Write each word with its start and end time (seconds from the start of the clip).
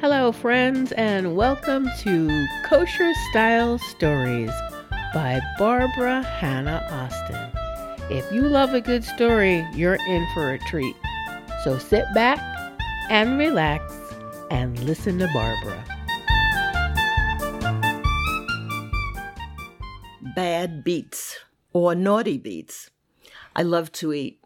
Hello, 0.00 0.30
friends, 0.30 0.92
and 0.92 1.34
welcome 1.34 1.90
to 2.02 2.46
Kosher 2.64 3.12
Style 3.30 3.78
Stories 3.78 4.52
by 5.12 5.40
Barbara 5.58 6.22
Hannah 6.22 6.86
Austin. 6.92 7.50
If 8.08 8.30
you 8.30 8.42
love 8.42 8.74
a 8.74 8.80
good 8.80 9.02
story, 9.02 9.66
you're 9.74 9.98
in 10.06 10.24
for 10.34 10.52
a 10.52 10.58
treat. 10.60 10.94
So 11.64 11.78
sit 11.78 12.04
back 12.14 12.38
and 13.10 13.40
relax 13.40 13.92
and 14.52 14.78
listen 14.84 15.18
to 15.18 15.28
Barbara. 15.34 15.84
Bad 20.36 20.84
beets 20.84 21.40
or 21.72 21.96
naughty 21.96 22.38
beets. 22.38 22.90
I 23.56 23.64
love 23.64 23.90
to 23.92 24.12
eat. 24.12 24.38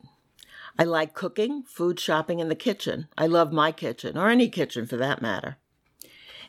I 0.79 0.85
like 0.85 1.15
cooking, 1.15 1.65
food 1.65 2.01
shopping 2.01 2.41
in 2.41 2.49
the 2.49 2.55
kitchen. 2.55 3.09
I 3.17 3.27
love 3.27 3.53
my 3.53 3.73
kitchen, 3.73 4.17
or 4.17 4.29
any 4.29 4.49
kitchen 4.49 4.87
for 4.87 4.97
that 4.97 5.21
matter. 5.21 5.59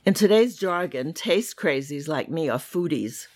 In 0.06 0.14
today's 0.14 0.58
jargon, 0.58 1.14
taste 1.14 1.56
crazies 1.56 2.08
like 2.08 2.30
me 2.30 2.50
are 2.50 2.60
foodies. 2.60 3.28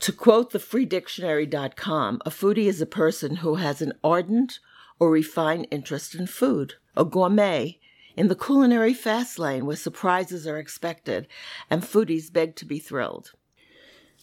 To 0.00 0.12
quote 0.12 0.50
the 0.50 0.58
freedictionary.com, 0.58 2.22
a 2.24 2.30
foodie 2.30 2.66
is 2.66 2.80
a 2.80 2.86
person 2.86 3.36
who 3.36 3.56
has 3.56 3.82
an 3.82 3.92
ardent 4.02 4.58
or 4.98 5.10
refined 5.10 5.68
interest 5.70 6.14
in 6.14 6.26
food, 6.26 6.74
a 6.96 7.04
gourmet 7.04 7.78
in 8.16 8.28
the 8.28 8.34
culinary 8.34 8.94
fast 8.94 9.38
lane 9.38 9.66
where 9.66 9.76
surprises 9.76 10.46
are 10.46 10.58
expected 10.58 11.28
and 11.68 11.82
foodies 11.82 12.32
beg 12.32 12.56
to 12.56 12.64
be 12.64 12.78
thrilled. 12.78 13.32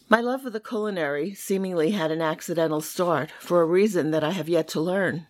My 0.10 0.22
love 0.22 0.44
for 0.44 0.49
the 0.49 0.60
culinary 0.60 1.34
seemingly 1.34 1.91
had 1.91 2.12
an 2.12 2.22
accidental 2.22 2.82
start 2.82 3.32
for 3.40 3.62
a 3.62 3.66
reason 3.66 4.12
that 4.12 4.24
I 4.24 4.32
have 4.32 4.49
yet 4.49 4.68
to 4.70 4.82
learn. 4.82 5.27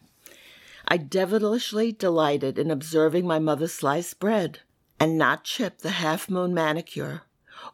I 0.89 0.97
devilishly 0.97 1.91
delighted 1.91 2.57
in 2.57 2.71
observing 2.71 3.27
my 3.27 3.39
mother 3.39 3.67
slice 3.67 4.13
bread 4.13 4.59
and 4.99 5.17
not 5.17 5.43
chip 5.43 5.79
the 5.79 5.89
half 5.89 6.29
moon 6.29 6.53
manicure 6.53 7.23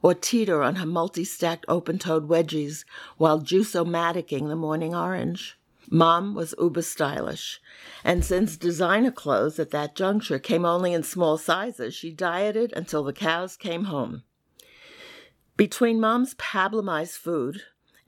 or 0.02 0.16
teeter 0.16 0.64
on 0.64 0.76
her 0.76 0.86
multi 0.86 1.24
stacked 1.24 1.66
open 1.68 2.00
toed 2.00 2.28
wedgies 2.28 2.86
while 3.18 3.40
juice-o-maticing 3.40 4.48
the 4.48 4.56
morning 4.56 4.96
orange. 4.96 5.60
Mom 5.92 6.34
was 6.34 6.56
uber 6.60 6.82
stylish, 6.82 7.62
and 8.04 8.26
since 8.26 8.58
designer 8.58 9.12
clothes 9.12 9.60
at 9.60 9.70
that 9.72 9.96
juncture 9.96 10.40
came 10.40 10.66
only 10.66 10.94
in 10.94 11.04
small 11.04 11.38
sizes, 11.38 11.94
she 11.94 12.12
dieted 12.12 12.74
until 12.76 13.04
the 13.04 13.14
cows 13.14 13.56
came 13.56 13.86
home. 13.86 14.24
Between 15.56 16.00
Mom's 16.00 16.34
pablumized 16.36 17.18
food 17.18 17.62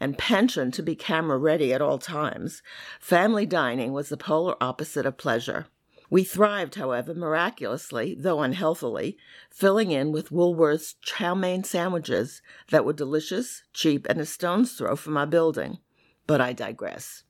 and 0.05 0.19
penchant 0.19 0.71
to 0.71 0.83
be 0.83 0.95
camera 0.95 1.35
ready 1.35 1.73
at 1.73 1.81
all 1.81 1.97
times, 1.97 2.61
family 2.99 3.43
dining 3.43 3.91
was 3.91 4.09
the 4.09 4.15
polar 4.15 4.55
opposite 4.61 5.03
of 5.03 5.17
pleasure. 5.17 5.65
We 6.11 6.23
thrived, 6.23 6.75
however, 6.75 7.15
miraculously, 7.15 8.15
though 8.15 8.41
unhealthily, 8.41 9.17
filling 9.49 9.89
in 9.89 10.11
with 10.11 10.29
Woolworth's 10.29 10.93
chow 11.01 11.33
mein 11.33 11.63
sandwiches 11.63 12.43
that 12.69 12.85
were 12.85 12.93
delicious, 12.93 13.63
cheap, 13.73 14.05
and 14.07 14.21
a 14.21 14.27
stone's 14.27 14.73
throw 14.73 14.95
from 14.95 15.17
our 15.17 15.25
building. 15.25 15.79
But 16.27 16.39
I 16.39 16.53
digress. 16.53 17.23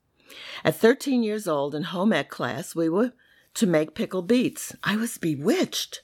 At 0.65 0.75
13 0.75 1.23
years 1.23 1.47
old 1.47 1.73
in 1.75 1.83
home 1.83 2.11
ec 2.11 2.29
class, 2.29 2.75
we 2.75 2.89
were 2.89 3.13
to 3.53 3.65
make 3.65 3.95
pickled 3.95 4.27
beets. 4.27 4.75
I 4.83 4.97
was 4.97 5.17
bewitched. 5.17 6.01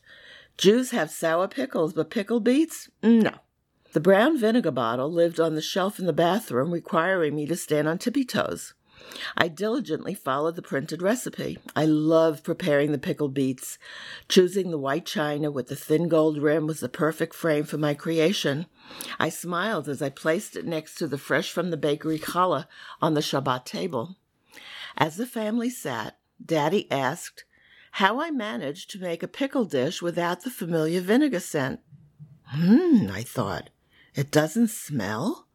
Jews 0.58 0.92
have 0.92 1.12
sour 1.12 1.50
pickles, 1.50 1.92
but 1.92 2.10
pickled 2.10 2.46
beets? 2.46 2.90
No. 3.04 3.40
The 3.94 4.00
brown 4.00 4.38
vinegar 4.38 4.72
bottle 4.72 5.12
lived 5.12 5.38
on 5.38 5.56
the 5.56 5.62
shelf 5.62 6.00
in 6.00 6.06
the 6.06 6.14
bathroom, 6.14 6.72
requiring 6.72 7.36
me 7.36 7.46
to 7.48 7.58
stand 7.58 7.90
on 7.90 7.98
tippy 7.98 8.24
toes. 8.24 8.74
I 9.36 9.50
diligently 9.50 10.14
followed 10.14 10.56
the 10.56 10.62
printed 10.62 11.02
recipe. 11.02 11.58
I 11.76 11.86
loved 11.86 12.46
preparing 12.46 12.94
the 12.94 12.98
pickled 12.98 13.34
beets. 13.34 13.78
Choosing 14.30 14.72
the 14.72 14.78
white 14.78 15.06
china 15.06 15.52
with 15.52 15.68
the 15.68 15.76
thin 15.76 16.08
gold 16.08 16.38
rim 16.38 16.68
was 16.68 16.80
the 16.80 16.88
perfect 16.88 17.36
frame 17.36 17.66
for 17.66 17.78
my 17.78 17.94
creation. 17.94 18.68
I 19.20 19.28
smiled 19.28 19.90
as 19.90 20.02
I 20.02 20.10
placed 20.10 20.56
it 20.56 20.66
next 20.66 20.96
to 20.96 21.08
the 21.08 21.18
fresh 21.18 21.52
from 21.52 21.70
the 21.70 21.78
bakery 21.78 22.20
challah 22.20 22.68
on 23.02 23.14
the 23.14 23.22
Shabbat 23.22 23.66
table. 23.66 24.16
As 24.96 25.18
the 25.18 25.26
family 25.26 25.70
sat, 25.70 26.18
Daddy 26.44 26.90
asked 26.90 27.44
how 27.94 28.22
I 28.22 28.32
managed 28.32 28.90
to 28.92 29.00
make 29.00 29.22
a 29.22 29.28
pickle 29.28 29.66
dish 29.66 30.02
without 30.02 30.44
the 30.44 30.50
familiar 30.50 31.02
vinegar 31.02 31.42
scent. 31.42 31.82
Hmm, 32.46 33.08
I 33.12 33.24
thought. 33.24 33.70
It 34.14 34.30
doesn't 34.32 34.70
smell? 34.70 35.48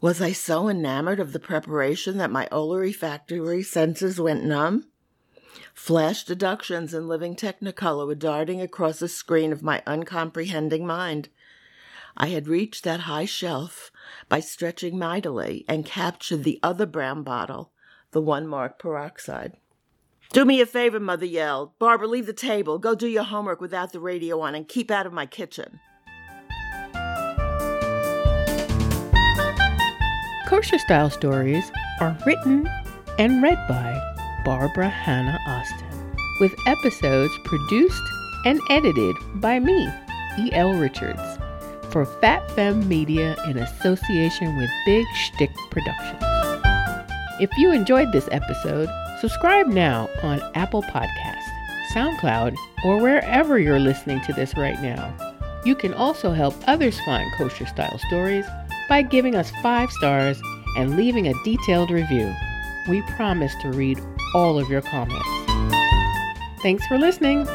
Was 0.00 0.20
I 0.20 0.32
so 0.32 0.68
enamored 0.68 1.20
of 1.20 1.32
the 1.32 1.38
preparation 1.38 2.18
that 2.18 2.30
my 2.30 2.48
olfactory 2.50 3.62
senses 3.62 4.20
went 4.20 4.44
numb? 4.44 4.88
Flash 5.72 6.24
deductions 6.24 6.92
in 6.92 7.06
living 7.06 7.36
technicolor 7.36 8.06
were 8.06 8.16
darting 8.16 8.60
across 8.60 8.98
the 8.98 9.08
screen 9.08 9.52
of 9.52 9.62
my 9.62 9.82
uncomprehending 9.86 10.84
mind. 10.84 11.28
I 12.16 12.26
had 12.28 12.48
reached 12.48 12.82
that 12.84 13.00
high 13.00 13.24
shelf 13.24 13.92
by 14.28 14.40
stretching 14.40 14.98
mightily 14.98 15.64
and 15.68 15.86
captured 15.86 16.42
the 16.42 16.58
other 16.62 16.86
brown 16.86 17.22
bottle, 17.22 17.70
the 18.10 18.20
one 18.20 18.46
marked 18.48 18.80
peroxide. 18.80 19.56
Do 20.32 20.44
me 20.44 20.60
a 20.60 20.66
favor, 20.66 20.98
Mother 20.98 21.26
yelled. 21.26 21.78
Barbara, 21.78 22.08
leave 22.08 22.26
the 22.26 22.32
table. 22.32 22.78
Go 22.78 22.94
do 22.94 23.06
your 23.06 23.22
homework 23.22 23.60
without 23.60 23.92
the 23.92 24.00
radio 24.00 24.40
on 24.40 24.54
and 24.54 24.66
keep 24.66 24.90
out 24.90 25.06
of 25.06 25.12
my 25.12 25.26
kitchen. 25.26 25.78
Kosher 30.52 30.78
Style 30.78 31.08
Stories 31.08 31.72
are 31.98 32.14
written 32.26 32.68
and 33.18 33.42
read 33.42 33.56
by 33.66 34.42
Barbara 34.44 34.90
Hannah 34.90 35.38
Austin, 35.46 36.14
with 36.42 36.52
episodes 36.66 37.32
produced 37.42 38.02
and 38.44 38.60
edited 38.68 39.16
by 39.36 39.58
me, 39.58 39.88
E.L. 40.38 40.74
Richards, 40.74 41.22
for 41.88 42.04
Fat 42.04 42.50
Fem 42.50 42.86
Media 42.86 43.34
in 43.46 43.56
association 43.56 44.54
with 44.58 44.68
Big 44.84 45.06
Shtick 45.14 45.54
Productions. 45.70 46.22
If 47.40 47.48
you 47.56 47.72
enjoyed 47.72 48.12
this 48.12 48.28
episode, 48.30 48.90
subscribe 49.22 49.68
now 49.68 50.10
on 50.22 50.42
Apple 50.54 50.82
Podcasts, 50.82 51.48
SoundCloud, 51.94 52.54
or 52.84 53.00
wherever 53.00 53.58
you're 53.58 53.80
listening 53.80 54.20
to 54.26 54.34
this 54.34 54.54
right 54.58 54.82
now. 54.82 55.16
You 55.64 55.76
can 55.76 55.94
also 55.94 56.32
help 56.32 56.54
others 56.66 57.00
find 57.06 57.32
kosher 57.38 57.64
style 57.64 57.98
stories 58.08 58.44
by 58.92 59.00
giving 59.00 59.34
us 59.34 59.50
five 59.62 59.90
stars 59.90 60.38
and 60.76 60.98
leaving 60.98 61.26
a 61.26 61.32
detailed 61.44 61.90
review. 61.90 62.30
We 62.90 63.00
promise 63.16 63.54
to 63.62 63.70
read 63.70 63.98
all 64.34 64.58
of 64.58 64.68
your 64.68 64.82
comments. 64.82 65.26
Thanks 66.60 66.86
for 66.88 66.98
listening. 66.98 67.46